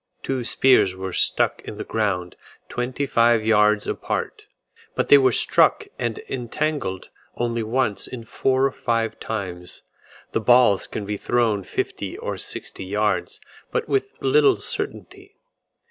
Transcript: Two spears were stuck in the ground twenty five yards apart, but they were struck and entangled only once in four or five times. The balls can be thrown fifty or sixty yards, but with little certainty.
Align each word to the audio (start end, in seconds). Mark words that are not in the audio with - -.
Two 0.23 0.43
spears 0.43 0.95
were 0.95 1.13
stuck 1.13 1.61
in 1.63 1.77
the 1.77 1.83
ground 1.83 2.35
twenty 2.69 3.05
five 3.05 3.45
yards 3.45 3.85
apart, 3.85 4.47
but 4.95 5.09
they 5.09 5.17
were 5.19 5.31
struck 5.31 5.85
and 5.99 6.19
entangled 6.27 7.11
only 7.35 7.61
once 7.61 8.07
in 8.07 8.23
four 8.23 8.65
or 8.65 8.71
five 8.71 9.19
times. 9.19 9.83
The 10.31 10.41
balls 10.41 10.87
can 10.87 11.05
be 11.05 11.17
thrown 11.17 11.63
fifty 11.63 12.17
or 12.17 12.35
sixty 12.39 12.83
yards, 12.85 13.39
but 13.69 13.87
with 13.87 14.19
little 14.23 14.55
certainty. 14.55 15.35